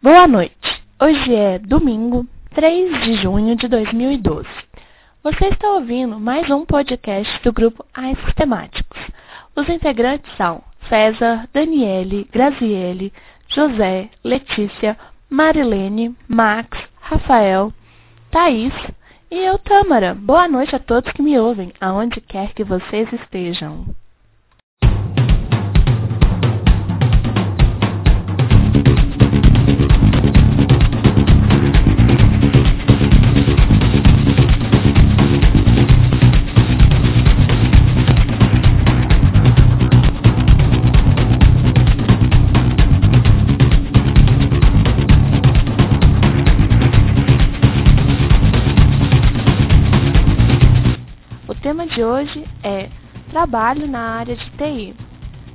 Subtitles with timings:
[0.00, 0.54] Boa noite.
[1.02, 4.48] Hoje é domingo, 3 de junho de 2012.
[5.24, 8.96] Você está ouvindo mais um podcast do grupo AI Sistemáticos.
[9.56, 13.12] Os integrantes são César, Daniele, Graziele,
[13.48, 14.96] José, Letícia,
[15.28, 17.72] Marilene, Max, Rafael,
[18.30, 18.74] Thaís
[19.32, 20.14] e eu, Tâmara.
[20.14, 23.84] Boa noite a todos que me ouvem, aonde quer que vocês estejam.
[51.98, 52.88] De hoje é
[53.28, 54.94] trabalho na área de TI.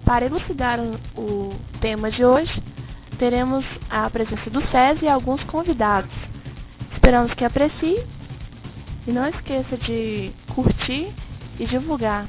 [0.04, 0.78] Para elucidar
[1.16, 2.52] o tema de hoje,
[3.18, 6.12] teremos a presença do SES e alguns convidados.
[6.92, 8.06] Esperamos que aprecie
[9.08, 11.14] e não esqueça de curtir
[11.58, 12.28] e divulgar.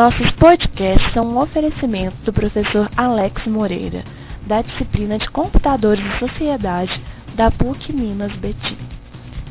[0.00, 4.02] Nossos podcasts são um oferecimento do professor Alex Moreira,
[4.46, 6.98] da disciplina de Computadores e Sociedade
[7.34, 8.78] da PUC Minas Betim.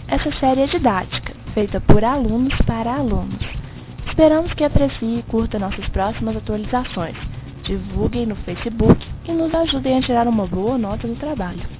[0.07, 3.45] Essa série é didática, feita por alunos para alunos.
[4.07, 7.15] Esperamos que aprecie e curta nossas próximas atualizações.
[7.61, 11.78] Divulguem no Facebook e nos ajudem a tirar uma boa nota do trabalho.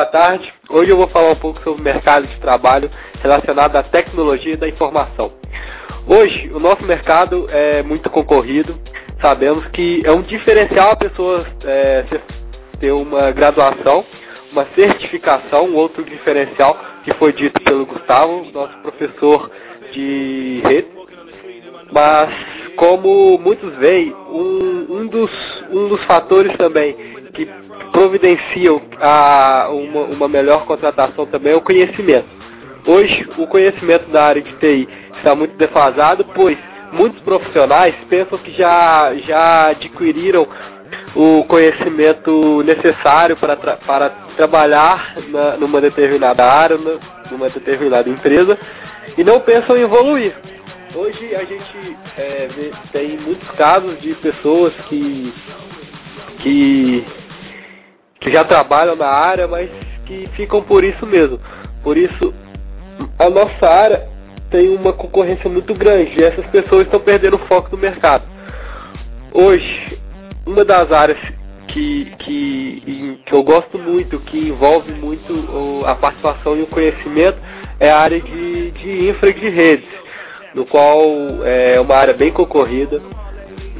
[0.00, 0.50] Boa tarde.
[0.70, 2.90] Hoje eu vou falar um pouco sobre o mercado de trabalho
[3.20, 5.30] relacionado à tecnologia da informação.
[6.06, 8.78] Hoje, o nosso mercado é muito concorrido.
[9.20, 12.06] Sabemos que é um diferencial a pessoa é,
[12.80, 14.02] ter uma graduação,
[14.50, 19.50] uma certificação, um outro diferencial que foi dito pelo Gustavo, nosso professor
[19.92, 20.88] de rede.
[21.92, 22.30] Mas,
[22.74, 25.30] como muitos veem, um, um, dos,
[25.70, 26.96] um dos fatores também
[27.34, 27.46] que
[27.92, 32.28] providenciam a, uma, uma melhor contratação também é o conhecimento.
[32.86, 36.56] Hoje, o conhecimento da área de TI está muito defasado, pois
[36.92, 40.46] muitos profissionais pensam que já, já adquiriram
[41.14, 46.78] o conhecimento necessário para, tra para trabalhar na, numa determinada área,
[47.30, 48.58] numa determinada empresa,
[49.16, 50.34] e não pensam em evoluir.
[50.94, 55.32] Hoje a gente é, vê, tem muitos casos de pessoas que,
[56.40, 57.06] que
[58.20, 59.70] que já trabalham na área, mas
[60.06, 61.40] que ficam por isso mesmo.
[61.82, 62.34] Por isso,
[63.18, 64.08] a nossa área
[64.50, 68.24] tem uma concorrência muito grande e essas pessoas estão perdendo o foco do mercado.
[69.32, 69.98] Hoje,
[70.44, 71.18] uma das áreas
[71.68, 77.38] que, que, que eu gosto muito, que envolve muito a participação e o conhecimento,
[77.78, 79.88] é a área de, de infra de redes,
[80.54, 81.00] no qual
[81.44, 83.00] é uma área bem concorrida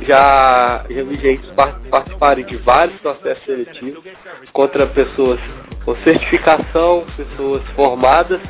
[0.02, 1.48] já, já vi gente
[1.90, 4.04] participarem de vários processos seletivos
[4.52, 5.40] contra pessoas
[5.84, 8.40] com certificação, pessoas formadas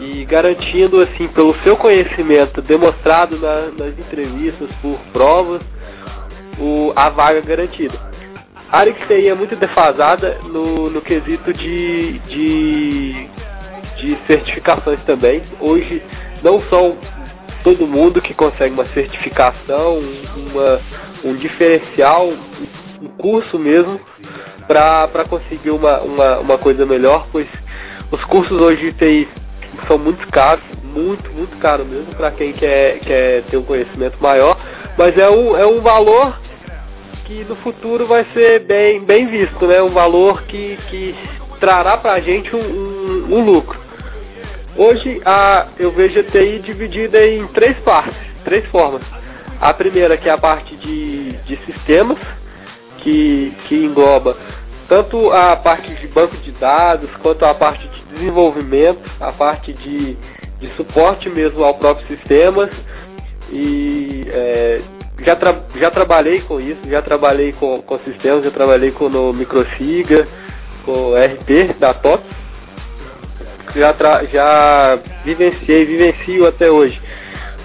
[0.00, 5.62] e garantindo assim pelo seu conhecimento demonstrado na, nas entrevistas por provas
[6.58, 7.98] o, a vaga garantida.
[8.70, 13.28] A área que TI é muito defasada no, no quesito de, de,
[13.96, 15.42] de certificações também.
[15.60, 16.02] Hoje
[16.42, 16.96] não são
[17.66, 19.98] todo mundo que consegue uma certificação,
[20.36, 20.80] uma,
[21.24, 22.28] um diferencial,
[23.02, 24.00] um curso mesmo,
[24.68, 27.48] para conseguir uma, uma, uma coisa melhor, pois
[28.12, 29.28] os cursos hoje TI
[29.88, 34.56] são muito caros, muito, muito caro mesmo, para quem quer, quer ter um conhecimento maior,
[34.96, 36.38] mas é um, é um valor
[37.24, 39.82] que no futuro vai ser bem, bem visto, né?
[39.82, 41.16] um valor que, que
[41.58, 43.85] trará para a gente um, um, um lucro.
[44.78, 49.02] Hoje a, eu vejo a TI dividida em três partes, três formas.
[49.58, 52.18] A primeira que é a parte de, de sistemas,
[52.98, 54.36] que, que engloba
[54.88, 60.14] tanto a parte de banco de dados, quanto a parte de desenvolvimento, a parte de,
[60.60, 62.70] de suporte mesmo ao próprio sistemas
[63.50, 64.82] e é,
[65.20, 69.32] já, tra já trabalhei com isso, já trabalhei com, com sistemas, já trabalhei com no
[69.32, 70.28] Microsiga,
[70.84, 72.26] com RT da TOTS,
[73.74, 77.00] já, já vivenciei, vivencio até hoje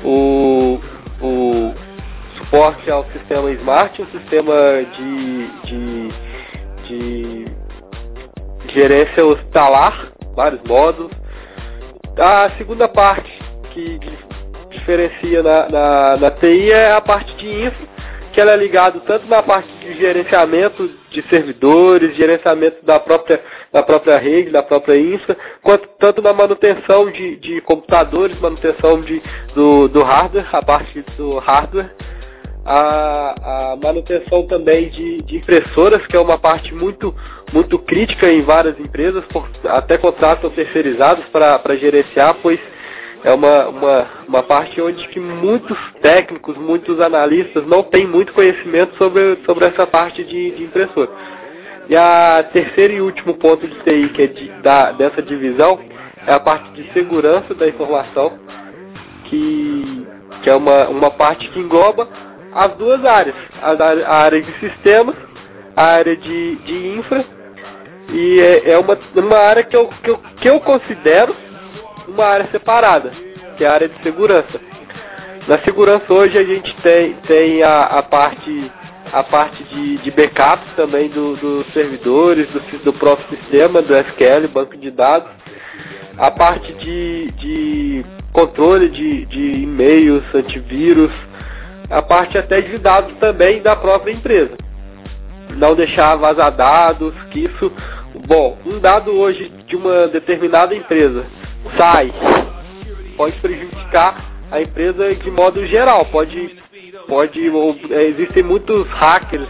[0.04, 0.80] o,
[1.22, 1.74] o
[2.38, 4.54] suporte ao sistema Smart, um sistema
[4.96, 6.10] de, de,
[6.88, 7.46] de
[8.74, 11.12] gerência hospitalar, vários módulos.
[12.18, 13.32] A segunda parte
[13.74, 14.00] que
[14.70, 17.88] diferencia na, na, na TI é a parte de infra,
[18.32, 23.42] que ela é ligada tanto na parte de gerenciamento de servidores, gerenciamento da própria,
[23.72, 29.22] da própria rede, da própria infra, quanto tanto na manutenção de, de computadores, manutenção de,
[29.54, 31.92] do, do hardware, a parte do hardware,
[32.66, 37.14] a, a manutenção também de, de, impressoras, que é uma parte muito,
[37.52, 42.60] muito crítica em várias empresas, por, até contratam terceirizados para gerenciar, pois
[43.24, 48.96] é uma, uma, uma parte onde que muitos técnicos, muitos analistas não têm muito conhecimento
[48.98, 51.10] sobre, sobre essa parte de, de impressora.
[51.90, 55.80] E a terceiro e último ponto de TI que é de, da, dessa divisão
[56.26, 58.34] é a parte de segurança da informação,
[59.26, 60.08] que,
[60.42, 62.08] que é uma, uma parte que engloba
[62.54, 65.16] as duas áreas, a, a área de sistemas,
[65.76, 67.26] a área de, de infra,
[68.10, 71.36] e é, é uma, uma área que eu, que, eu, que eu considero
[72.08, 73.12] uma área separada,
[73.58, 74.60] que é a área de segurança.
[75.48, 78.72] Na segurança hoje a gente tem, tem a, a parte
[79.12, 84.48] a parte de, de backups também dos do servidores, do, do próprio sistema, do SQL,
[84.48, 85.30] banco de dados,
[86.18, 91.12] a parte de, de controle de, de e-mails, antivírus,
[91.90, 94.52] a parte até de dados também da própria empresa.
[95.58, 97.70] Não deixar vazar dados, que isso,
[98.28, 101.26] bom, um dado hoje de uma determinada empresa
[101.78, 102.14] sai,
[103.18, 106.06] pode prejudicar a empresa de modo geral.
[106.06, 106.58] Pode,
[107.08, 109.48] pode, ou, é, existem muitos hackers,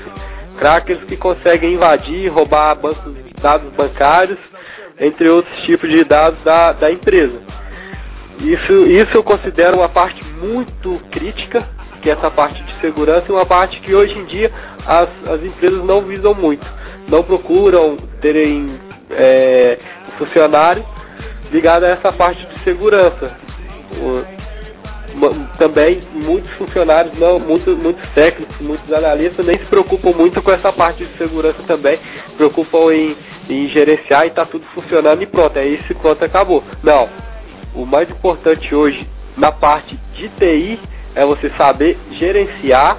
[0.58, 4.40] crackers que conseguem invadir, roubar bancos, dados bancários,
[5.00, 7.40] entre outros tipos de dados da, da empresa.
[8.40, 11.68] Isso, isso eu considero uma parte muito crítica,
[12.02, 14.52] que é essa parte de segurança, e uma parte que hoje em dia
[14.86, 16.66] as, as empresas não visam muito.
[17.08, 18.80] Não procuram terem
[19.12, 19.78] é,
[20.18, 20.84] funcionário
[21.52, 23.36] ligado a essa parte de segurança.
[25.58, 30.72] Também muitos funcionários, não, muitos, muitos técnicos, muitos analistas nem se preocupam muito com essa
[30.72, 32.00] parte de segurança também,
[32.38, 33.16] preocupam em,
[33.50, 36.64] em gerenciar e está tudo funcionando e pronto, é isso e pronto, acabou.
[36.82, 37.10] Não,
[37.76, 39.06] o mais importante hoje
[39.36, 40.80] na parte de TI
[41.14, 42.98] é você saber gerenciar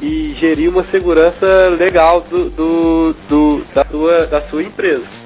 [0.00, 5.21] e gerir uma segurança legal do, do, do da, sua, da sua empresa.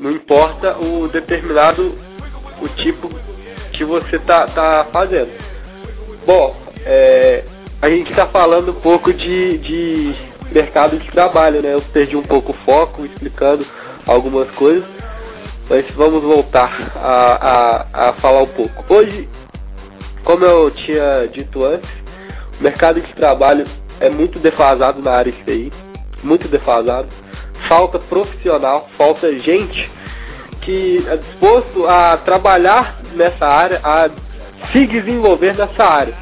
[0.00, 1.94] Não importa o determinado
[2.62, 3.10] o tipo
[3.74, 5.30] que você tá, tá fazendo.
[6.26, 6.56] Bom,
[6.86, 7.44] é,
[7.82, 10.14] a gente está falando um pouco de, de
[10.50, 11.74] mercado de trabalho, né?
[11.74, 13.66] Eu perdi um pouco o foco explicando
[14.06, 14.88] algumas coisas,
[15.68, 18.82] mas vamos voltar a, a, a falar um pouco.
[18.88, 19.28] Hoje,
[20.24, 21.90] como eu tinha dito antes,
[22.58, 23.66] o mercado de trabalho
[24.00, 25.70] é muito defasado na área TI,
[26.22, 27.19] muito defasado
[27.70, 29.88] falta profissional, falta gente
[30.62, 34.10] que é disposto a trabalhar nessa área, a
[34.72, 36.14] se desenvolver nessa área.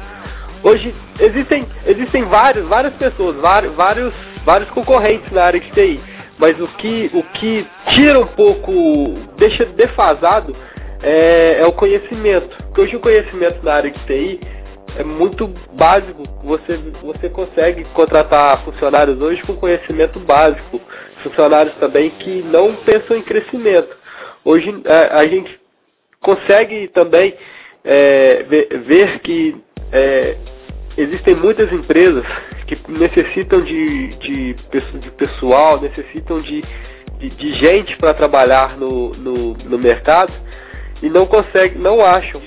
[0.61, 4.13] Hoje existem, existem vários, várias pessoas, vários, vários,
[4.45, 5.99] vários concorrentes na área de TI,
[6.37, 10.55] mas o que, o que tira um pouco, deixa defasado
[11.01, 12.55] é, é o conhecimento.
[12.65, 14.39] Porque hoje o conhecimento na área de TI
[14.97, 16.23] é muito básico.
[16.43, 20.79] Você, você consegue contratar funcionários hoje com conhecimento básico.
[21.23, 23.95] Funcionários também que não pensam em crescimento.
[24.43, 25.59] Hoje a, a gente
[26.21, 27.33] consegue também
[27.83, 29.55] é, ver, ver, que
[29.91, 30.35] é,
[30.97, 32.25] existem muitas empresas
[32.67, 36.63] que necessitam de, de, de pessoal, necessitam de,
[37.19, 40.33] de, de gente para trabalhar no, no, no mercado
[41.01, 42.41] e não conseguem, não acham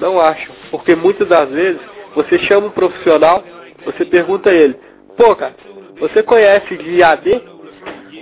[0.00, 0.50] não acho.
[0.70, 1.80] Porque muitas das vezes
[2.14, 3.44] você chama um profissional,
[3.84, 4.76] você pergunta a ele,
[5.16, 5.54] pô cara,
[5.98, 7.42] você conhece de AD?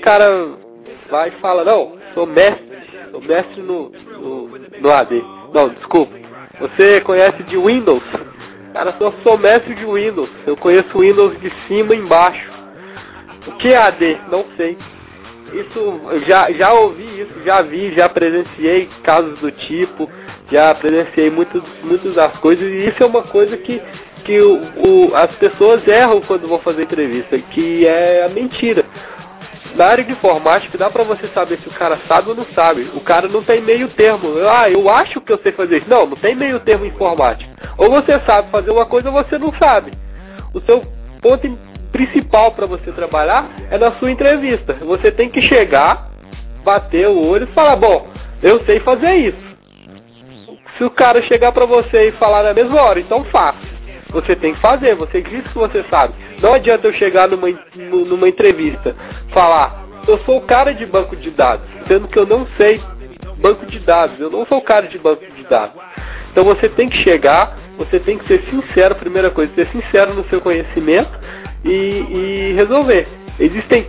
[0.06, 0.50] Cara
[1.10, 2.64] vai e fala, não, sou mestre,
[3.10, 4.48] sou mestre no, no,
[4.80, 5.20] no AD.
[5.52, 6.14] Não, desculpa.
[6.60, 8.04] Você conhece de Windows?
[8.72, 10.30] Cara, eu sou mestre de Windows.
[10.46, 12.48] Eu conheço Windows de cima e embaixo.
[13.48, 14.20] O que é AD?
[14.30, 14.78] Não sei.
[15.52, 20.08] Isso, já, já ouvi isso, já vi, já presenciei casos do tipo
[20.50, 23.82] já presenciei muitas muitas das coisas e isso é uma coisa que,
[24.24, 28.84] que o, o, as pessoas erram quando vão fazer entrevista, que é a mentira.
[29.76, 32.90] Na área de informática dá para você saber se o cara sabe ou não sabe.
[32.94, 34.28] O cara não tem meio termo.
[34.48, 35.90] Ah, eu acho que eu sei fazer isso.
[35.90, 37.50] Não, não tem meio termo informático.
[37.76, 39.92] Ou você sabe fazer uma coisa ou você não sabe.
[40.54, 40.82] O seu
[41.20, 41.58] ponto
[41.92, 44.72] principal para você trabalhar é na sua entrevista.
[44.80, 46.08] Você tem que chegar,
[46.64, 48.08] bater o olho e falar, bom,
[48.42, 49.46] eu sei fazer isso.
[50.78, 53.75] Se o cara chegar para você e falar na mesma hora, então faça.
[54.10, 56.14] Você tem que fazer, você diz que você sabe.
[56.40, 58.94] Não adianta eu chegar numa, numa entrevista,
[59.32, 62.80] falar, eu sou o cara de banco de dados, sendo que eu não sei
[63.38, 65.80] banco de dados, eu não sou o cara de banco de dados.
[66.30, 70.24] Então você tem que chegar, você tem que ser sincero, primeira coisa, ser sincero no
[70.28, 71.10] seu conhecimento
[71.64, 73.06] e, e resolver.
[73.38, 73.86] Existem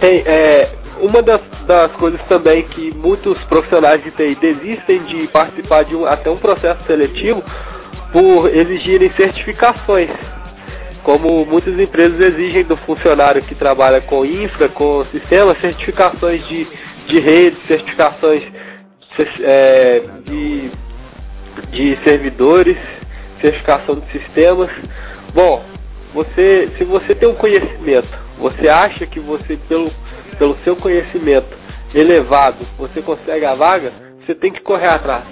[0.00, 5.84] tem, é, uma das, das, coisas também que muitos profissionais de TI desistem de participar
[5.84, 7.42] de um, até um processo seletivo
[8.12, 10.10] por exigirem certificações.
[11.02, 16.68] Como muitas empresas exigem do funcionário que trabalha com infra, com sistemas, certificações de,
[17.08, 18.44] de rede, certificações
[19.40, 20.70] é, de,
[21.72, 22.76] de servidores,
[23.40, 24.70] certificação de sistemas.
[25.34, 25.64] Bom,
[26.14, 29.90] você, se você tem um conhecimento, você acha que você, pelo,
[30.38, 31.48] pelo seu conhecimento
[31.94, 33.92] elevado, você consegue a vaga,
[34.24, 35.24] você tem que correr atrás.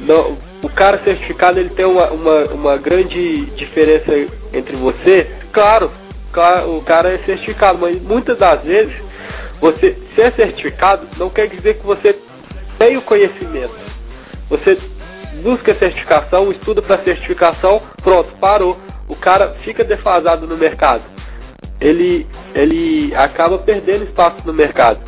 [0.00, 4.12] Não, o cara certificado ele tem uma, uma, uma grande diferença
[4.52, 5.28] entre você.
[5.52, 5.90] Claro,
[6.32, 8.94] claro, o cara é certificado, mas muitas das vezes
[9.60, 12.16] você ser certificado não quer dizer que você
[12.78, 13.74] tem o conhecimento.
[14.48, 14.78] Você
[15.42, 18.78] busca certificação, estuda para certificação, pronto, parou
[19.12, 21.02] o cara fica defasado no mercado.
[21.78, 25.00] Ele, ele acaba perdendo espaço no mercado.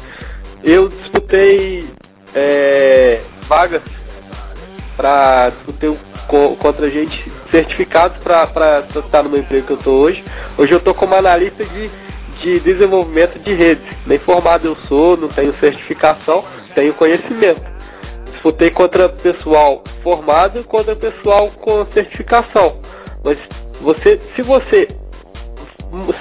[0.62, 1.88] Eu disputei
[2.34, 3.82] é, vagas
[4.96, 5.98] para discutir
[6.58, 10.24] contra gente certificados para estar no meu emprego que eu estou hoje.
[10.56, 11.90] Hoje eu estou como analista de,
[12.40, 13.84] de desenvolvimento de redes.
[14.06, 17.62] Nem formado eu sou, não tenho certificação, tenho conhecimento.
[18.32, 22.76] Disputei contra pessoal formado e contra pessoal com certificação.
[23.22, 23.38] Mas
[23.80, 24.88] você, se você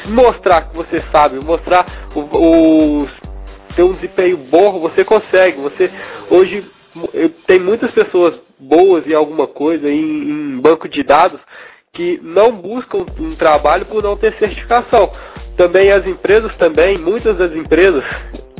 [0.05, 3.07] mostrar que você sabe, mostrar o, o
[3.75, 5.59] ter um desempenho bom, você consegue.
[5.61, 5.89] Você
[6.29, 6.63] hoje
[7.47, 11.39] tem muitas pessoas boas em alguma coisa, em, em banco de dados,
[11.93, 15.11] que não buscam um trabalho por não ter certificação.
[15.57, 18.03] Também as empresas também, muitas das empresas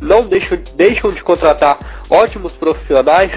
[0.00, 3.32] não deixam, deixam de contratar ótimos profissionais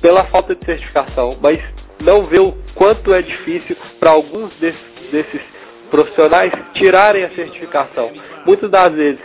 [0.00, 1.60] pela falta de certificação, mas
[2.00, 5.42] não vê o quanto é difícil para alguns desses desses
[5.90, 8.10] profissionais tirarem a certificação.
[8.46, 9.20] Muitas das vezes,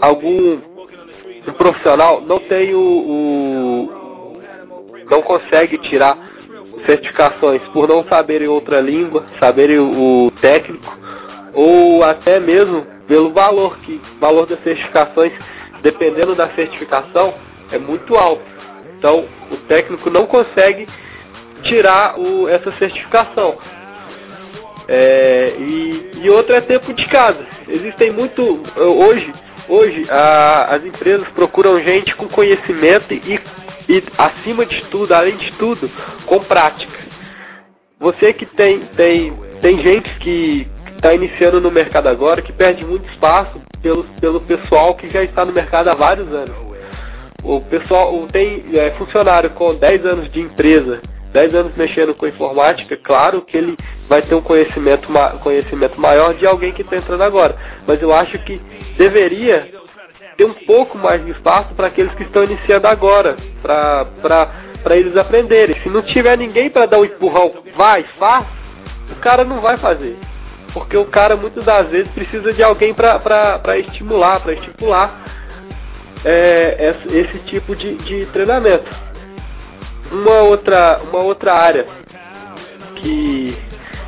[0.00, 0.58] algum
[1.46, 4.01] um profissional não tem o, o
[5.12, 6.16] não consegue tirar
[6.86, 10.90] certificações por não saberem outra língua, saberem o, técnico,
[11.52, 15.32] ou até mesmo pelo valor, que valor das certificações,
[15.82, 17.34] dependendo da certificação,
[17.70, 18.42] é muito alto.
[18.96, 20.88] Então, o técnico não consegue
[21.62, 23.58] tirar o, essa certificação.
[24.88, 27.46] É, e, e outra é tempo de casa.
[27.68, 29.32] Existem muito hoje,
[29.68, 33.38] hoje a, as empresas procuram gente com conhecimento e,
[33.88, 35.90] e acima de tudo, além de tudo,
[36.26, 36.98] com prática.
[38.00, 43.08] Você que tem tem tem gente que está iniciando no mercado agora que perde muito
[43.10, 46.56] espaço pelo pelo pessoal que já está no mercado há vários anos.
[47.42, 51.00] O pessoal tem é, funcionário com 10 anos de empresa
[51.32, 53.76] 10 anos mexendo com informática, claro que ele
[54.08, 55.08] vai ter um conhecimento,
[55.42, 57.56] conhecimento maior de alguém que está entrando agora.
[57.86, 58.60] Mas eu acho que
[58.96, 59.68] deveria
[60.36, 65.76] ter um pouco mais de espaço para aqueles que estão iniciando agora, para eles aprenderem.
[65.82, 68.46] Se não tiver ninguém para dar um empurrão, vai, faz,
[69.10, 70.16] o cara não vai fazer.
[70.72, 75.22] Porque o cara muitas das vezes precisa de alguém para estimular, para estipular
[76.24, 78.90] é, esse tipo de, de treinamento.
[80.10, 81.86] Uma outra, uma outra área
[82.96, 83.56] que,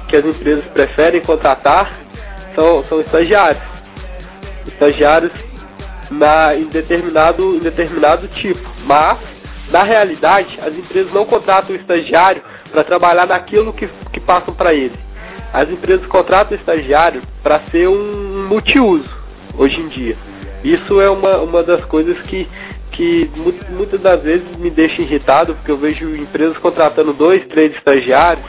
[0.09, 1.90] que as empresas preferem contratar
[2.54, 3.62] são, são estagiários.
[4.66, 5.33] Estagiários
[6.18, 8.68] na, em, determinado, em determinado tipo.
[8.85, 9.18] Mas,
[9.71, 14.75] na realidade, as empresas não contratam o estagiário para trabalhar naquilo que, que passam para
[14.75, 14.99] ele.
[15.52, 19.09] As empresas contratam o estagiário para ser um multiuso,
[19.56, 20.16] hoje em dia.
[20.64, 22.49] Isso é uma, uma das coisas que,
[22.92, 23.30] que
[23.71, 28.47] muitas das vezes me deixa irritado, porque eu vejo empresas contratando dois, três estagiários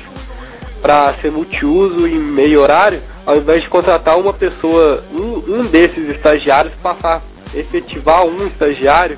[0.81, 6.09] para ser multiuso em meio horário, ao invés de contratar uma pessoa, um, um desses
[6.09, 7.23] estagiários, passar
[7.53, 9.17] efetivar um estagiário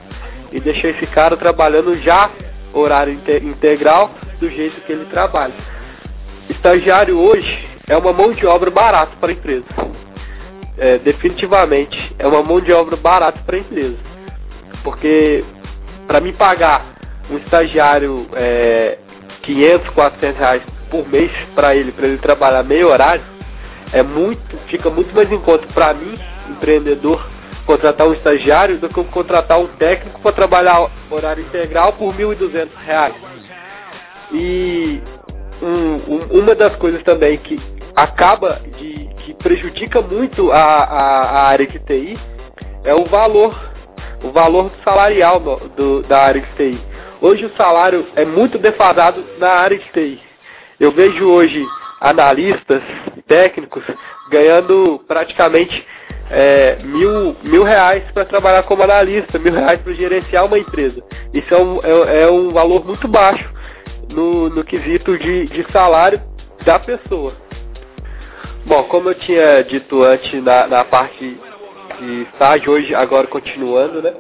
[0.52, 2.30] e deixar esse cara trabalhando já
[2.74, 5.54] horário integral do jeito que ele trabalha.
[6.50, 9.66] Estagiário hoje é uma mão de obra barata para a empresa.
[10.78, 13.98] é, definitivamente é uma mão de obra barata para a empresa.
[14.84, 15.44] Porque
[16.08, 16.86] para mim pagar
[17.30, 18.98] um estagiário é,
[19.42, 23.24] 500, 400 reais por mês para ele, para ele trabalhar meio horário,
[23.92, 26.18] é muito, fica muito mais em conta para mim,
[26.50, 27.26] empreendedor,
[27.68, 33.14] contratar um estagiário do que contratar um técnico para trabalhar horário integral por R$ 1.200.
[34.32, 35.02] E
[35.62, 37.60] um, um, uma das coisas também que
[37.96, 42.18] acaba de que prejudica muito a, a, a área de TI
[42.86, 43.54] é o valor,
[44.24, 46.82] o valor salarial do, do, da área de TI.
[47.20, 50.22] Hoje o salário é muito defasado na área de TI.
[50.80, 51.66] Eu vejo hoje
[52.00, 52.82] analistas,
[53.28, 53.84] técnicos,
[54.30, 55.86] ganhando praticamente
[56.30, 61.02] é, mil, mil reais para trabalhar como analista, mil reais para gerenciar uma empresa.
[61.34, 63.50] Isso é um, é, é um valor muito baixo
[64.10, 66.22] no, no quesito de, de salário
[66.66, 67.34] da pessoa.
[68.66, 71.38] Bom, como eu tinha dito antes na, na parte
[72.00, 74.14] de estágio, hoje agora continuando, né?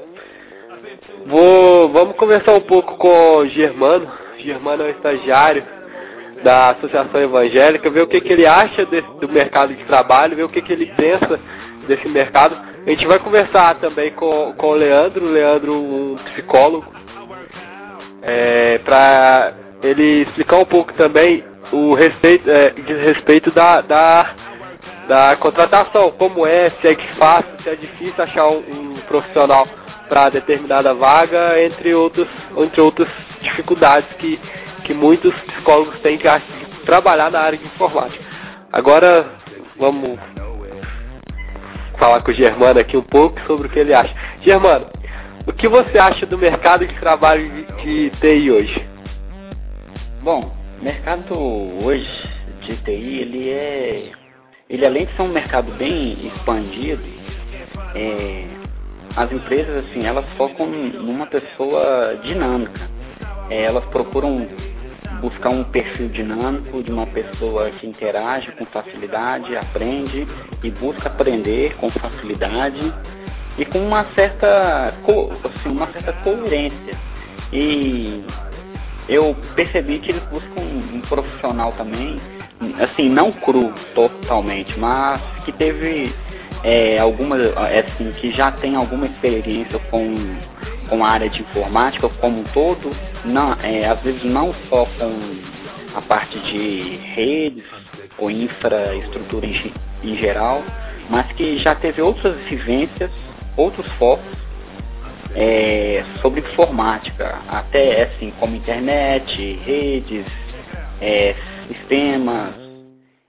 [1.26, 4.10] Vou, vamos conversar um pouco com o Germano.
[4.38, 5.64] Germano é um estagiário
[6.44, 10.44] da Associação Evangélica, ver o que, que ele acha desse, do mercado de trabalho, ver
[10.44, 11.40] o que, que ele pensa
[11.88, 12.56] desse mercado.
[12.86, 16.86] A gente vai conversar também com, com o Leandro, Leandro, um psicólogo,
[18.22, 24.36] é, para ele explicar um pouco também o respeito, é, de respeito da, da,
[25.08, 29.67] da contratação, como é, se é fácil, se é difícil achar um, um profissional
[30.08, 32.27] para determinada vaga, entre, outros,
[32.58, 33.10] entre outras
[33.41, 34.39] dificuldades que,
[34.86, 36.24] que muitos psicólogos têm de
[36.86, 38.24] trabalhar na área de informática.
[38.72, 39.25] Agora
[39.77, 40.17] vamos
[41.98, 44.13] falar com o Germano aqui um pouco sobre o que ele acha.
[44.42, 44.88] Germano,
[45.46, 48.88] o que você acha do mercado de trabalho de, de TI hoje?
[50.22, 51.34] Bom, o mercado
[51.84, 52.30] hoje
[52.62, 54.12] de TI, ele é.
[54.70, 57.01] Ele além de ser um mercado bem expandido,
[57.96, 58.44] é,
[59.16, 62.89] as empresas assim, elas focam numa pessoa dinâmica.
[63.50, 64.48] É, elas procuram
[65.22, 70.27] buscar um perfil dinâmico de uma pessoa que interage com facilidade, aprende
[70.64, 72.94] e busca aprender com facilidade
[73.58, 74.94] e com uma certa,
[75.44, 76.98] assim, uma certa coerência.
[77.51, 78.24] E
[79.10, 82.20] eu percebi que eles buscam um profissional também,
[82.80, 86.14] assim, não cru totalmente, mas que teve
[86.64, 90.36] é, alguma, assim, que já tem alguma experiência com,
[90.90, 92.96] com a área de informática como um todo,
[93.26, 97.64] não, é, às vezes não só com a parte de redes
[98.18, 99.74] ou infraestrutura em,
[100.04, 100.64] em geral,
[101.10, 103.12] mas que já teve outras vivências,
[103.56, 104.38] outros focos
[105.36, 110.26] é, sobre informática, até assim como internet, redes,
[111.02, 111.36] é,
[111.68, 112.54] sistemas,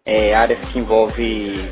[0.05, 1.71] é, áreas que envolvem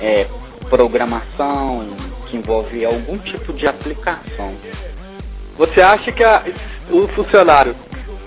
[0.00, 0.26] é,
[0.68, 1.88] programação,
[2.26, 4.54] que envolve algum tipo de aplicação.
[5.58, 6.44] Você acha que a,
[6.90, 7.74] um funcionário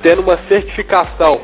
[0.04, 1.42] tendo uma certificação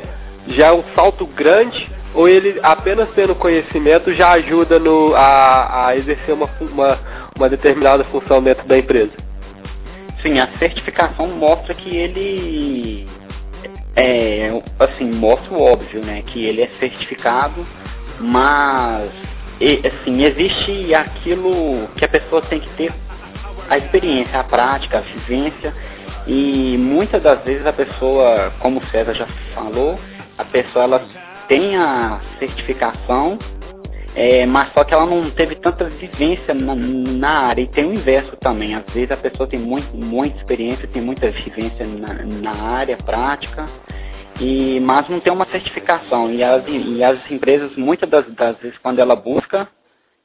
[0.49, 5.95] já é um salto grande ou ele apenas tendo conhecimento já ajuda no, a, a
[5.95, 6.99] exercer uma, uma,
[7.35, 9.11] uma determinada função dentro da empresa?
[10.21, 13.07] Sim, a certificação mostra que ele
[13.95, 16.23] é assim, mostra o óbvio, né?
[16.25, 17.65] Que ele é certificado,
[18.19, 19.11] mas
[19.59, 22.93] e, assim, existe aquilo que a pessoa tem que ter
[23.69, 25.73] a experiência, a prática, a vivência
[26.27, 29.99] e muitas das vezes a pessoa, como o César já falou,
[30.37, 31.05] a pessoa ela
[31.47, 33.39] tem a certificação,
[34.13, 37.61] é, mas só que ela não teve tanta vivência na, na, área.
[37.61, 38.75] E tem o inverso também.
[38.75, 43.69] Às vezes a pessoa tem muito, muita experiência, tem muita vivência na, na área prática,
[44.41, 46.31] e, mas não tem uma certificação.
[46.31, 49.67] E as, e as empresas, muitas das, das, vezes, quando ela busca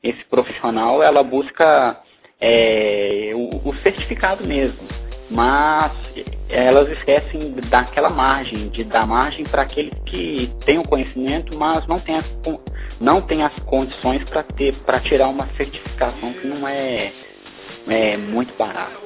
[0.03, 1.97] esse profissional, ela busca
[2.43, 4.81] é, o, o, certificado mesmo.
[5.31, 5.93] Mas
[6.51, 12.01] elas esquecem daquela margem, de dar margem para aquele que tem o conhecimento, mas não
[12.01, 12.27] tem as,
[13.01, 17.13] não tem as condições para ter para tirar uma certificação que não é,
[17.89, 19.01] é muito barata.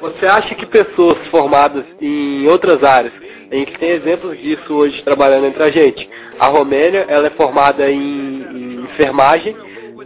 [0.00, 3.12] Você acha que pessoas formadas em outras áreas
[3.50, 6.08] a gente tem exemplos disso hoje trabalhando entre a gente.
[6.38, 9.56] A Romênia, ela é formada em, em enfermagem,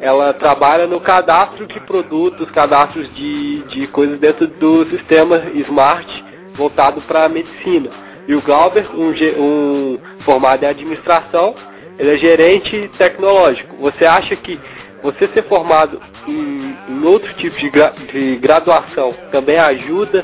[0.05, 7.01] ela trabalha no cadastro de produtos, cadastros de, de coisas dentro do sistema Smart voltado
[7.03, 7.89] para a medicina.
[8.29, 11.55] E o Glauber, um, um formado em administração,
[11.99, 13.77] ele é gerente tecnológico.
[13.77, 14.61] Você acha que
[15.03, 20.23] você ser formado em, em outro tipo de, gra, de graduação também ajuda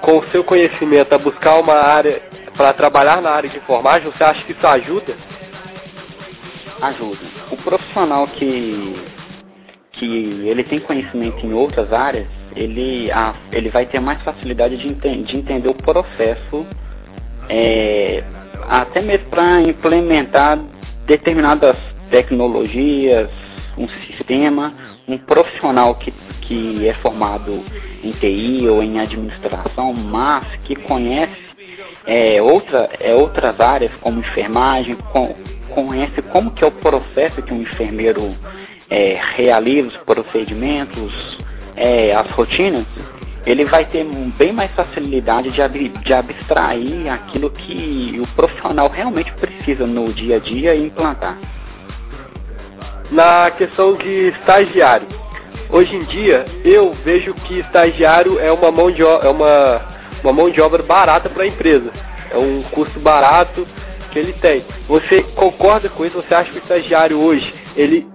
[0.00, 2.20] com o seu conhecimento a buscar uma área
[2.56, 5.14] para trabalhar na área de informática, você acha que isso ajuda?
[6.80, 7.20] Ajuda.
[7.50, 8.96] O profissional que,
[9.92, 14.88] que ele tem conhecimento em outras áreas, ele, a, ele vai ter mais facilidade de,
[14.88, 16.66] ente de entender o processo,
[17.48, 18.22] é,
[18.68, 20.58] até mesmo para implementar
[21.06, 21.76] determinadas
[22.10, 23.30] tecnologias,
[23.76, 24.72] um sistema,
[25.08, 27.62] um profissional que, que é formado
[28.02, 31.43] em TI ou em administração, mas que conhece
[32.06, 35.34] é, outra, é, outras áreas como enfermagem, com,
[35.70, 38.36] conhece como que é o processo que um enfermeiro
[38.90, 41.38] é, realiza os procedimentos,
[41.76, 42.86] é, as rotinas,
[43.46, 44.04] ele vai ter
[44.38, 50.36] bem mais facilidade de, ab de abstrair aquilo que o profissional realmente precisa no dia
[50.36, 51.38] a dia e implantar.
[53.10, 55.06] Na questão de estagiário,
[55.70, 59.93] hoje em dia eu vejo que estagiário é uma mão de, é uma,
[60.24, 61.92] uma mão de obra barata para a empresa,
[62.30, 63.66] é um custo barato
[64.10, 64.64] que ele tem.
[64.88, 66.16] Você concorda com isso?
[66.16, 68.06] Você acha que o estagiário hoje ele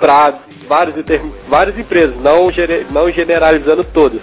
[0.00, 0.96] para várias,
[1.48, 2.50] várias empresas, não,
[2.90, 4.20] não generalizando todas,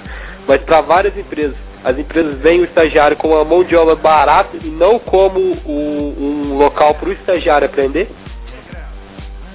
[0.47, 1.56] mas para várias empresas.
[1.84, 6.15] As empresas veem o estagiário como uma mão de obra barata e não como um,
[6.19, 8.10] um local para o estagiário aprender?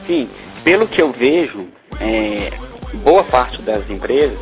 [0.06, 0.30] Sim,
[0.64, 1.66] pelo que eu vejo,
[2.00, 2.52] é,
[3.04, 4.38] boa parte das empresas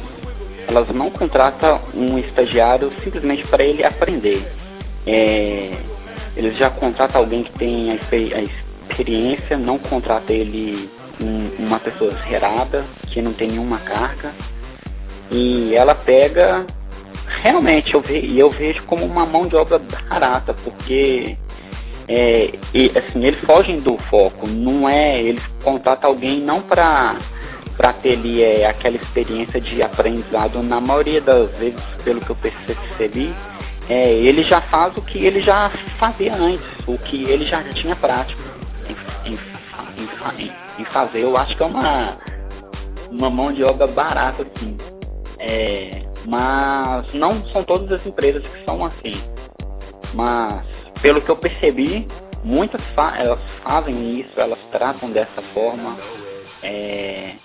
[0.69, 4.47] elas não contratam um estagiário simplesmente para ele aprender.
[5.07, 5.73] É,
[6.37, 8.43] eles já contratam alguém que tem a, a
[8.91, 10.89] experiência, não contrata ele
[11.21, 14.33] um, uma pessoa zerada, que não tem nenhuma carga,
[15.31, 16.67] e ela pega,
[17.43, 21.37] realmente, eu, ve, eu vejo como uma mão de obra barata, porque
[22.09, 27.21] é, e, assim, eles fogem do foco, não é, eles contratam alguém não para
[27.81, 32.37] para ter ali é, aquela experiência de aprendizado, na maioria das vezes, pelo que eu
[32.37, 33.35] percebi,
[33.89, 37.97] é, ele já faz o que ele já fazia antes, o que ele já tinha
[37.97, 38.39] prática
[39.25, 39.39] em, em,
[40.45, 41.21] em, em fazer.
[41.21, 42.19] Eu acho que é uma,
[43.11, 44.77] uma mão de obra barata, assim.
[45.39, 49.25] É, mas não são todas as empresas que são assim.
[50.13, 50.67] Mas,
[51.01, 52.07] pelo que eu percebi,
[52.45, 55.97] muitas fa elas fazem isso, elas tratam dessa forma.
[56.63, 57.37] É,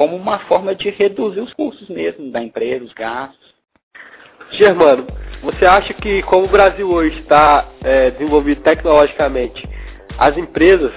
[0.00, 3.54] como uma forma de reduzir os custos mesmo da empresa, os gastos.
[4.52, 5.06] Germano,
[5.42, 9.68] você acha que como o Brasil hoje está é, desenvolvido tecnologicamente,
[10.16, 10.90] as empresas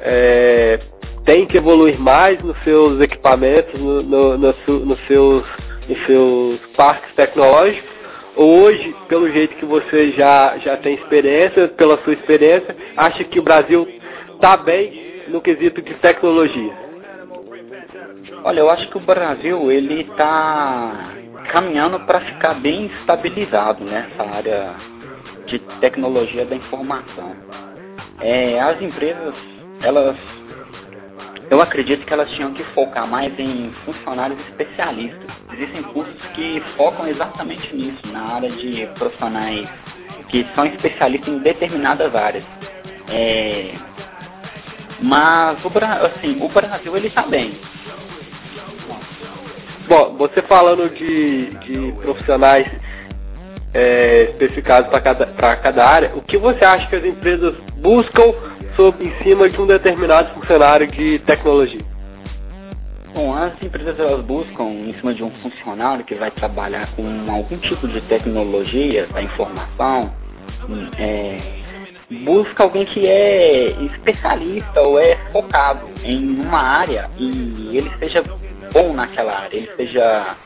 [0.00, 0.80] é,
[1.24, 5.46] tem que evoluir mais nos seus equipamentos, no, no, no, nos, seus,
[5.88, 7.88] nos seus parques tecnológicos?
[8.34, 13.38] Ou hoje, pelo jeito que você já, já tem experiência, pela sua experiência, acha que
[13.38, 13.86] o Brasil
[14.34, 16.87] está bem no quesito de tecnologia?
[18.44, 21.14] Olha, eu acho que o Brasil ele está
[21.50, 24.74] caminhando para ficar bem estabilizado nessa área
[25.46, 27.34] de tecnologia da informação.
[28.20, 29.34] É, as empresas
[29.80, 30.16] elas
[31.50, 35.30] eu acredito que elas tinham que focar mais em funcionários especialistas.
[35.54, 39.66] Existem cursos que focam exatamente nisso, na área de profissionais
[40.28, 42.44] que são especialistas em determinadas áreas.
[43.08, 43.72] É,
[45.00, 45.68] mas o,
[46.04, 47.58] assim, o Brasil ele está bem.
[49.88, 52.70] Bom, você falando de, de profissionais
[53.72, 58.34] é, especificados para cada, cada área, o que você acha que as empresas buscam
[58.76, 61.80] sobre, em cima de um determinado funcionário de tecnologia?
[63.14, 67.56] Bom, as empresas elas buscam em cima de um funcionário que vai trabalhar com algum
[67.56, 70.12] tipo de tecnologia da informação,
[70.98, 71.40] é,
[72.24, 78.22] busca alguém que é especialista ou é focado em uma área e ele seja
[78.72, 80.36] bom naquela área, ele seja,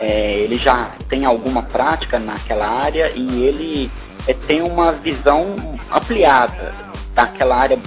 [0.00, 3.90] é, ele já tem alguma prática naquela área e ele
[4.26, 6.74] é, tem uma visão ampliada
[7.14, 7.78] daquela área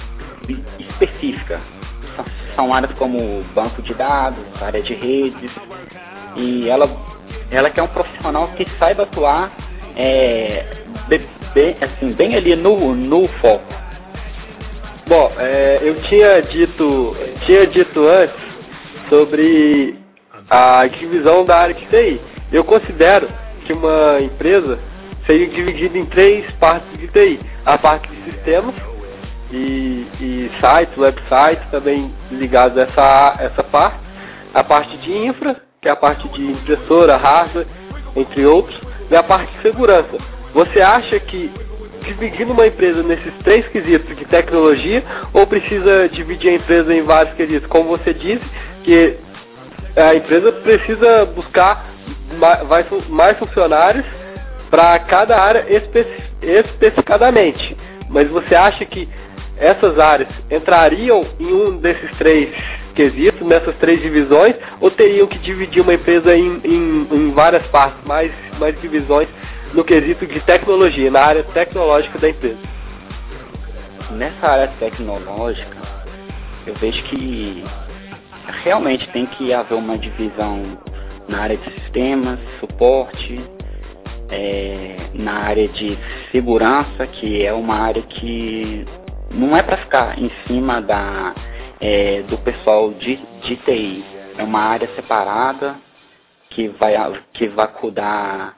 [0.79, 1.59] específica.
[2.55, 5.51] São áreas como banco de dados, área de redes,
[6.35, 6.89] e ela,
[7.49, 9.51] ela quer um profissional que saiba atuar
[9.95, 10.65] é,
[11.53, 13.81] bem, assim, bem ali no, no foco.
[15.07, 18.50] Bom, é, eu tinha dito, tinha dito antes
[19.09, 19.95] sobre
[20.49, 22.21] a divisão da área de TI.
[22.51, 23.27] Eu considero
[23.65, 24.79] que uma empresa
[25.25, 27.39] seria dividida em três partes de TI.
[27.65, 28.75] A parte de sistemas,
[29.51, 33.99] e, e sites, websites também ligados a essa, essa parte.
[34.53, 37.67] A parte de infra, que é a parte de impressora, hardware,
[38.15, 40.17] entre outros, e a parte de segurança.
[40.53, 41.51] Você acha que
[42.03, 47.33] dividindo uma empresa nesses três quesitos de tecnologia ou precisa dividir a empresa em vários
[47.35, 47.67] quesitos?
[47.69, 48.43] Como você disse,
[48.83, 49.17] que
[49.95, 51.85] a empresa precisa buscar
[52.37, 54.05] mais, mais funcionários
[54.69, 57.77] para cada área especi especificadamente.
[58.09, 59.07] Mas você acha que
[59.57, 62.49] essas áreas entrariam em um desses três
[62.95, 68.03] quesitos, nessas três divisões, ou teriam que dividir uma empresa em, em, em várias partes,
[68.05, 69.29] mais, mais divisões
[69.73, 72.57] no quesito de tecnologia, na área tecnológica da empresa?
[74.11, 75.77] Nessa área tecnológica,
[76.65, 77.63] eu vejo que
[78.63, 80.77] realmente tem que haver uma divisão
[81.27, 83.41] na área de sistemas, suporte,
[84.29, 85.97] é, na área de
[86.31, 88.85] segurança, que é uma área que
[89.29, 91.33] não é para ficar em cima da,
[91.79, 94.03] é, do pessoal de, de TI.
[94.37, 95.75] É uma área separada
[96.49, 96.95] que vai,
[97.33, 98.57] que vai cuidar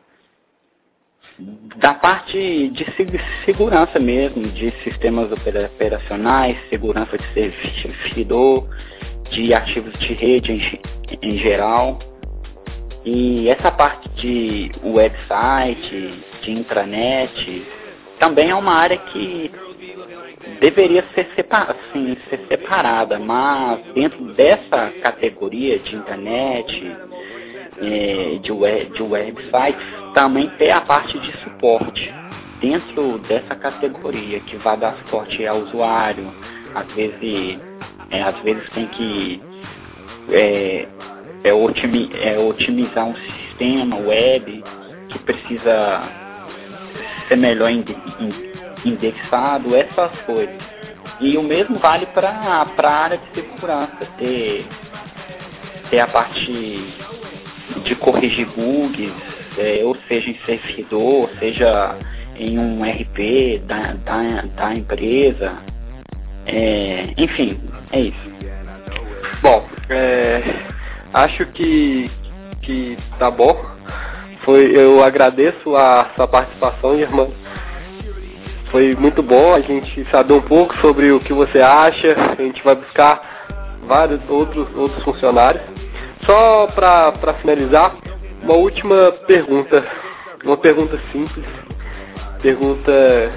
[1.77, 2.85] da parte de
[3.45, 7.51] segurança mesmo, de sistemas operacionais, segurança de
[7.81, 8.67] servidor,
[9.33, 10.79] de ativos de rede em,
[11.21, 11.99] em geral.
[13.05, 17.67] E essa parte de website, de intranet,
[18.19, 19.51] também é uma área que
[20.61, 26.95] deveria ser, separ, assim, ser separada, mas dentro dessa categoria de internet,
[27.81, 32.13] é, de, web, de websites, também tem a parte de suporte.
[32.61, 36.33] Dentro dessa categoria que vai dar suporte ao usuário,
[36.73, 37.59] às vezes,
[38.13, 39.41] é, às vezes tem que
[40.29, 40.87] é,
[41.43, 44.63] é, otimi, é otimizar um sistema web
[45.09, 46.03] que precisa
[47.27, 47.71] ser melhor
[48.85, 50.55] indexado, essas coisas.
[51.19, 54.65] E o mesmo vale para a área de segurança, ter,
[55.89, 56.93] ter a parte
[57.83, 59.13] de corrigir bugs,
[59.57, 61.97] é, ou seja em servidor, seja
[62.37, 65.57] em um RP da, da, da empresa.
[66.45, 67.57] É, enfim,
[67.93, 68.33] é isso.
[69.41, 70.41] Bom, é,
[71.13, 72.09] acho que,
[72.61, 73.63] que tá bom.
[74.43, 77.27] Foi, eu agradeço a sua participação, irmã.
[78.71, 82.15] Foi muito bom a gente saber um pouco sobre o que você acha.
[82.37, 83.21] A gente vai buscar
[83.87, 85.63] vários outros, outros funcionários.
[86.25, 87.95] Só para finalizar,
[88.41, 89.85] uma última pergunta.
[90.43, 91.45] Uma pergunta simples.
[92.41, 92.91] Pergunta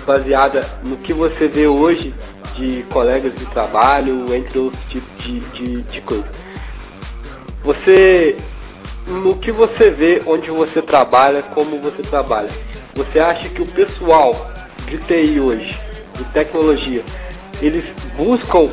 [0.07, 2.13] baseada no que você vê hoje
[2.57, 6.31] de colegas de trabalho, entre outros tipos de, de, de coisas.
[7.65, 8.37] Você,
[9.07, 12.51] no que você vê onde você trabalha, como você trabalha,
[12.95, 14.51] você acha que o pessoal
[14.87, 15.79] de TI hoje,
[16.17, 17.05] de tecnologia,
[17.61, 17.85] eles
[18.17, 18.71] buscam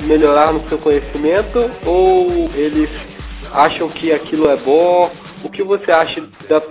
[0.00, 2.90] melhorar no seu conhecimento ou eles
[3.52, 5.10] acham que aquilo é bom?
[5.44, 6.62] O que você acha da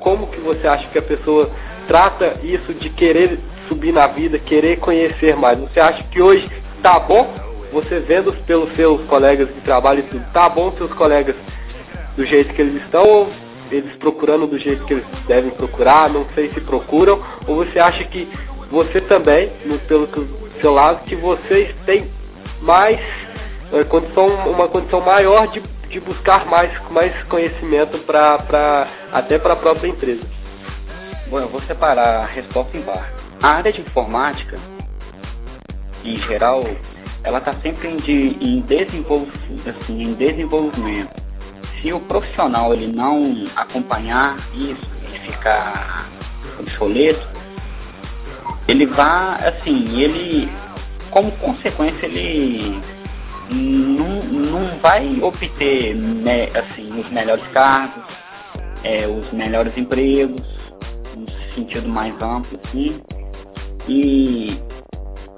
[0.00, 1.50] como que você acha que a pessoa
[1.88, 5.58] trata isso de querer subir na vida, querer conhecer mais?
[5.58, 6.48] Você acha que hoje
[6.82, 7.34] tá bom?
[7.72, 11.34] Você vendo pelos seus colegas de trabalho e tudo, tá bom seus colegas
[12.16, 13.28] do jeito que eles estão ou
[13.70, 18.04] eles procurando do jeito que eles devem procurar, não sei se procuram, ou você acha
[18.04, 18.28] que
[18.70, 20.08] você também, no, pelo
[20.60, 22.08] seu lado, que vocês têm
[22.62, 23.00] mais
[23.72, 29.52] é, condição, uma condição maior de de buscar mais, mais conhecimento pra, pra, até para
[29.52, 30.22] a própria empresa.
[31.28, 33.15] Bom, eu vou separar a resposta em par.
[33.42, 34.58] A área de informática,
[36.04, 36.64] em geral,
[37.22, 37.98] ela está sempre em,
[38.40, 39.26] em, desenvol,
[39.66, 41.22] assim, em desenvolvimento.
[41.80, 46.08] Se o profissional ele não acompanhar isso e ficar
[46.58, 47.26] obsoleto,
[48.68, 50.48] ele vai, assim, ele,
[51.10, 52.80] como consequência, ele
[53.50, 58.04] não, não vai obter né, assim, os melhores cargos,
[58.82, 60.42] é, os melhores empregos,
[61.16, 63.00] no sentido mais amplo, assim.
[63.88, 64.58] E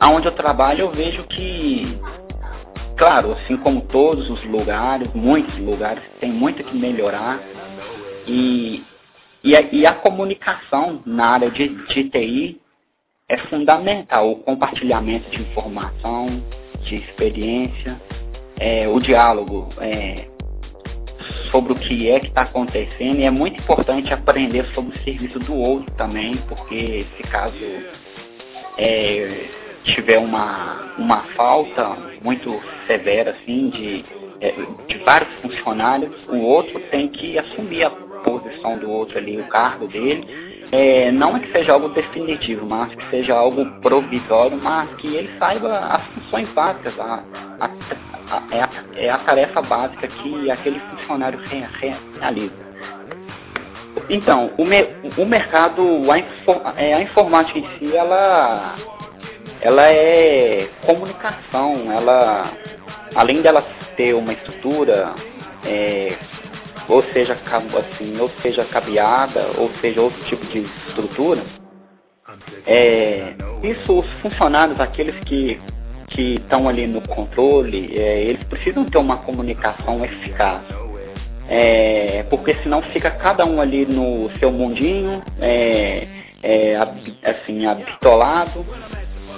[0.00, 1.98] aonde eu trabalho eu vejo que,
[2.96, 7.40] claro, assim como todos os lugares, muitos lugares, tem muito que melhorar.
[8.26, 8.82] E,
[9.42, 12.60] e, a, e a comunicação na área de, de TI
[13.28, 16.42] é fundamental, o compartilhamento de informação,
[16.82, 18.00] de experiência,
[18.58, 20.26] é, o diálogo é,
[21.50, 25.38] sobre o que é que está acontecendo e é muito importante aprender sobre o serviço
[25.40, 27.54] do outro também, porque se caso
[28.78, 29.46] é,
[29.84, 34.04] tiver uma, uma falta muito severa assim de,
[34.40, 34.54] é,
[34.86, 39.86] de vários funcionários, o outro tem que assumir a posição do outro ali, o cargo
[39.88, 45.06] dele é, não é que seja algo definitivo, mas que seja algo provisório, mas que
[45.06, 47.22] ele saiba as funções básicas, a,
[47.60, 47.70] a,
[48.30, 52.67] a, é, a é a tarefa básica que aquele funcionário realiza.
[54.08, 58.76] Então, o, me, o mercado, a, é, a informática em si, ela,
[59.60, 62.52] ela é comunicação, ela,
[63.14, 63.64] além dela
[63.96, 65.14] ter uma estrutura
[65.64, 66.16] é,
[66.88, 71.42] ou seja, assim, ou seja cabeada, ou seja outro tipo de estrutura,
[72.66, 75.60] é, isso os funcionários, aqueles que
[76.08, 80.62] que estão ali no controle, é, eles precisam ter uma comunicação eficaz.
[81.48, 86.06] É, porque senão fica cada um ali no seu mundinho, é,
[86.42, 86.76] é,
[87.24, 88.66] assim, habitolado,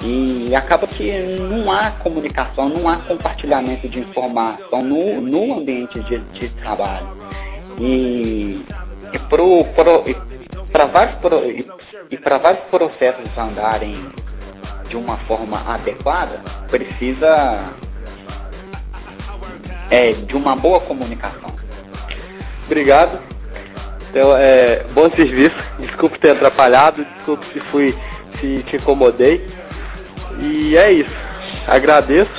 [0.03, 6.19] e acaba que não há comunicação, não há compartilhamento de informação no, no ambiente de,
[6.19, 7.07] de trabalho.
[7.79, 8.65] E,
[9.13, 9.19] e
[10.73, 11.67] para vários, pro, e,
[12.11, 14.11] e vários processos andarem
[14.89, 17.73] de uma forma adequada, precisa
[19.91, 21.51] é, de uma boa comunicação.
[22.71, 23.19] Obrigado.
[24.11, 25.57] Então, é, bom serviço.
[25.81, 27.93] Desculpe ter atrapalhado, desculpe se fui
[28.39, 29.45] se te incomodei.
[30.39, 31.11] E é isso.
[31.67, 32.31] Agradeço.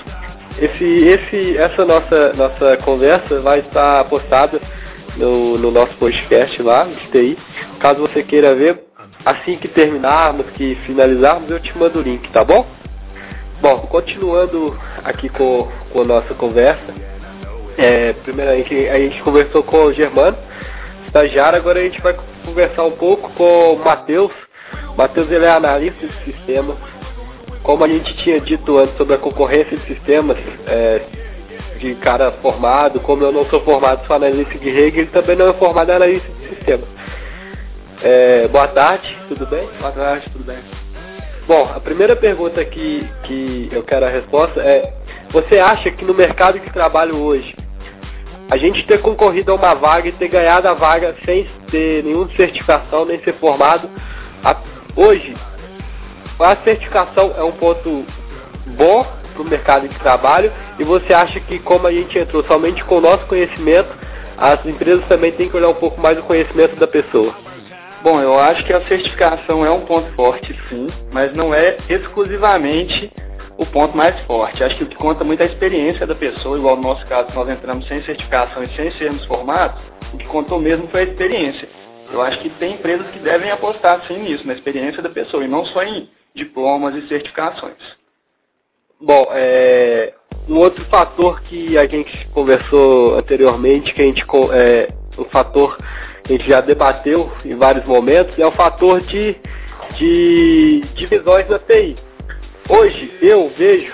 [0.57, 4.61] Esse, esse, essa nossa, nossa conversa vai estar postada
[5.17, 7.37] no, no nosso podcast lá, de TI.
[7.81, 8.85] Caso você queira ver,
[9.25, 12.65] assim que terminarmos, que finalizarmos, eu te mando o link, tá bom?
[13.61, 17.10] Bom, continuando aqui com, com a nossa conversa,
[17.77, 20.37] é, primeiramente a gente conversou com o Germano,
[21.05, 24.31] estagiário, agora a gente vai conversar um pouco com o Matheus.
[24.97, 26.77] Matheus ele é analista de sistemas.
[27.63, 31.01] Como a gente tinha dito antes sobre a concorrência de sistemas, é,
[31.79, 35.49] de cara formado, como eu não sou formado só analista de rede, ele também não
[35.49, 36.87] é formado em analista de sistemas.
[38.03, 39.67] É, boa tarde, tudo bem?
[39.79, 40.57] Boa tarde, tudo bem.
[41.47, 44.93] Bom, a primeira pergunta que, que eu quero a resposta é:
[45.31, 47.55] você acha que no mercado de trabalho hoje,
[48.49, 52.29] a gente ter concorrido a uma vaga e ter ganhado a vaga sem ter nenhuma
[52.35, 53.89] certificação, nem ser formado,
[54.43, 54.57] a,
[54.95, 55.33] hoje,
[56.37, 58.05] a certificação é um ponto
[58.77, 62.83] bom para o mercado de trabalho e você acha que como a gente entrou somente
[62.83, 63.89] com o nosso conhecimento,
[64.37, 67.33] as empresas também têm que olhar um pouco mais o conhecimento da pessoa?
[68.03, 73.09] Bom, eu acho que a certificação é um ponto forte, sim, mas não é exclusivamente
[73.61, 74.63] o ponto mais forte.
[74.63, 77.31] Acho que o que conta muito é a experiência da pessoa, igual no nosso caso,
[77.35, 79.79] nós entramos sem certificação e sem sermos formados,
[80.11, 81.69] o que contou mesmo foi a experiência.
[82.11, 85.47] Eu acho que tem empresas que devem apostar sim nisso, na experiência da pessoa, e
[85.47, 87.77] não só em diplomas e certificações.
[88.99, 90.11] Bom, é,
[90.49, 95.77] um outro fator que a gente conversou anteriormente, que a gente é, um fator
[96.23, 99.35] a gente já debateu em vários momentos, é o fator de,
[99.97, 101.95] de divisões da TI.
[102.69, 103.91] Hoje eu vejo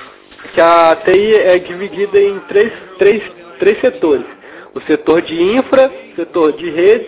[0.53, 3.23] que a TI é dividida em três, três,
[3.59, 4.25] três setores.
[4.73, 7.07] O setor de infra, o setor de redes,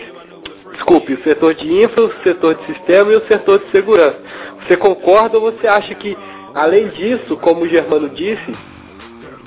[0.73, 4.17] desculpe, o setor de infra, o setor de sistema e o setor de segurança.
[4.61, 6.17] Você concorda ou você acha que,
[6.55, 8.55] além disso, como o Germano disse,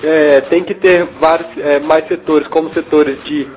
[0.03, 3.47] é, tem que ter vários é, mais setores, como setores de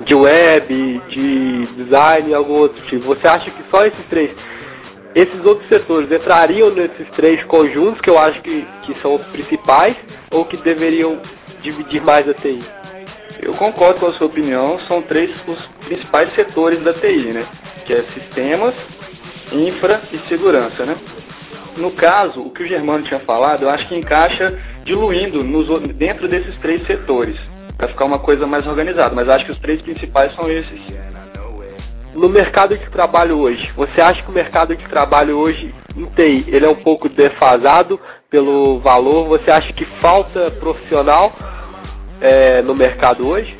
[0.00, 3.06] de web, de design e algum outro tipo.
[3.06, 4.30] Você acha que só esses três,
[5.14, 9.96] esses outros setores entrariam nesses três conjuntos que eu acho que, que são os principais
[10.30, 11.20] ou que deveriam
[11.62, 12.64] dividir mais a TI?
[13.40, 17.46] Eu concordo com a sua opinião, são três os principais setores da TI, né?
[17.84, 18.74] Que é sistemas,
[19.52, 20.96] infra e segurança, né?
[21.76, 26.28] No caso, o que o Germano tinha falado, eu acho que encaixa diluindo nos, dentro
[26.28, 27.36] desses três setores
[27.76, 29.14] para ficar uma coisa mais organizada.
[29.14, 30.80] Mas acho que os três principais são esses.
[32.14, 36.44] No mercado de trabalho hoje, você acha que o mercado de trabalho hoje em TI,
[36.46, 37.98] ele é um pouco defasado
[38.30, 39.26] pelo valor?
[39.28, 41.32] Você acha que falta profissional
[42.20, 43.56] é, no mercado hoje?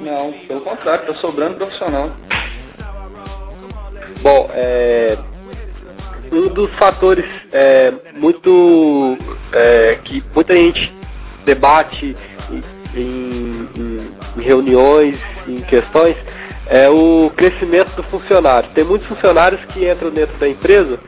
[0.00, 2.12] Não, pelo contrário, está sobrando profissional.
[4.22, 5.18] Bom, é,
[6.30, 9.18] um dos fatores é, muito
[9.52, 10.92] é, que muita gente
[11.44, 12.16] debate
[12.50, 12.62] em,
[13.00, 16.16] em, em reuniões, em questões,
[16.66, 18.68] é o crescimento do funcionário.
[18.74, 20.98] Tem muitos funcionários que entram dentro da empresa,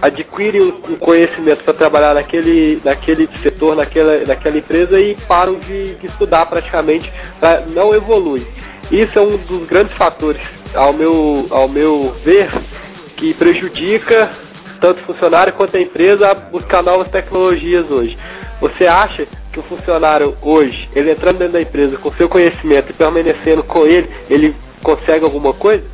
[0.00, 6.06] adquirem um conhecimento para trabalhar naquele, naquele setor, naquela, naquela empresa e param de, de
[6.08, 8.46] estudar praticamente, pra, não evoluem.
[8.90, 10.42] Isso é um dos grandes fatores,
[10.74, 12.50] ao meu, ao meu ver,
[13.16, 14.30] que prejudica
[14.80, 18.18] tanto o funcionário quanto a empresa a buscar novas tecnologias hoje.
[18.60, 22.92] Você acha que o funcionário hoje, ele entrando dentro da empresa com seu conhecimento e
[22.92, 25.84] permanecendo com ele, ele consegue alguma coisa?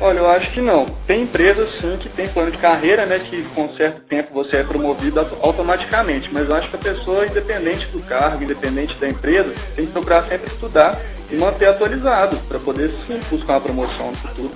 [0.00, 0.86] Olha, eu acho que não.
[1.06, 4.62] Tem empresas sim que tem plano de carreira, né, que com certo tempo você é
[4.64, 9.86] promovido automaticamente, mas eu acho que a pessoa, independente do cargo, independente da empresa, tem
[9.86, 11.00] que procurar sempre estudar
[11.30, 14.52] e manter atualizado para poder sim buscar uma promoção no futuro.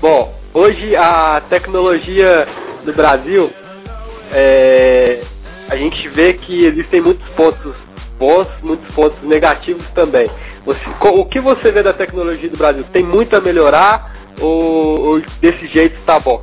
[0.00, 2.46] Bom, hoje a tecnologia
[2.84, 3.50] no Brasil
[4.32, 5.22] é,
[5.68, 7.74] a gente vê que existem muitos pontos
[8.24, 10.30] bons, muitos pontos negativos também.
[10.64, 12.82] Você, o que você vê da tecnologia do Brasil?
[12.90, 16.42] Tem muito a melhorar ou, ou desse jeito está bom?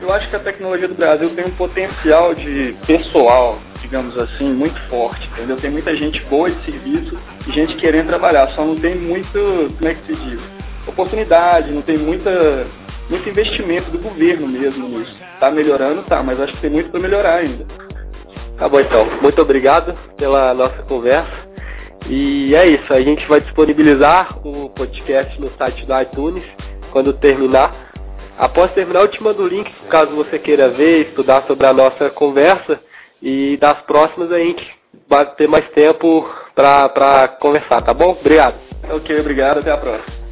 [0.00, 4.80] Eu acho que a tecnologia do Brasil tem um potencial de pessoal, digamos assim, muito
[4.88, 5.56] forte, entendeu?
[5.58, 7.16] Tem muita gente boa de serviço
[7.46, 10.40] e gente querendo trabalhar, só não tem muito, como é que se diz,
[10.88, 12.66] oportunidade, não tem muita,
[13.08, 15.16] muito investimento do governo mesmo nisso.
[15.38, 17.64] Tá melhorando, tá, mas acho que tem muito para melhorar ainda.
[18.58, 21.52] Tá bom então, muito obrigado pela nossa conversa.
[22.08, 26.44] E é isso, a gente vai disponibilizar o podcast no site do iTunes
[26.90, 27.92] quando terminar.
[28.38, 32.10] Após terminar, eu te mando o link caso você queira ver, estudar sobre a nossa
[32.10, 32.80] conversa.
[33.22, 34.68] E das próximas a gente
[35.08, 38.10] vai ter mais tempo para conversar, tá bom?
[38.10, 38.56] Obrigado.
[38.90, 40.22] Ok, obrigado, até a próxima.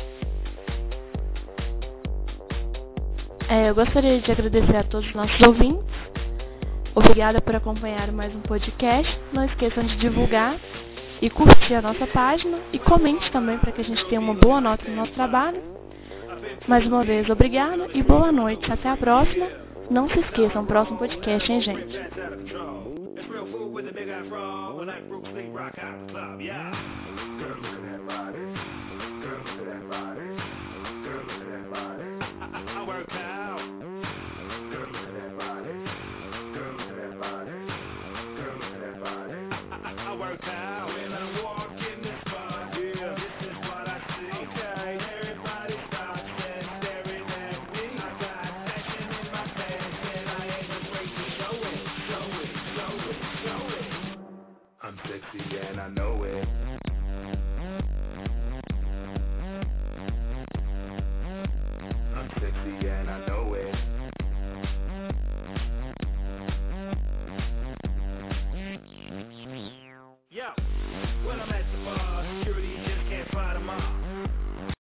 [3.49, 5.85] É, eu gostaria de agradecer a todos os nossos ouvintes.
[6.95, 9.21] Obrigada por acompanhar mais um podcast.
[9.33, 10.57] Não esqueçam de divulgar
[11.23, 14.61] e curtir a nossa página e comente também para que a gente tenha uma boa
[14.61, 15.63] nota no nosso trabalho.
[16.67, 18.71] Mais uma vez, obrigada e boa noite.
[18.73, 19.47] Até a próxima.
[19.89, 21.99] Não se esqueçam, próximo podcast, hein, gente?